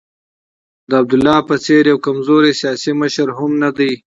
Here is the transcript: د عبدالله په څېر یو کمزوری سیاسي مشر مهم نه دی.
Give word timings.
د 0.89 0.91
عبدالله 1.01 1.37
په 1.49 1.55
څېر 1.65 1.83
یو 1.91 1.99
کمزوری 2.05 2.51
سیاسي 2.61 2.91
مشر 3.01 3.25
مهم 3.33 3.53
نه 3.63 3.69
دی. 3.77 3.91